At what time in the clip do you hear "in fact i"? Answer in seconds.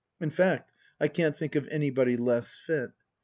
0.19-1.07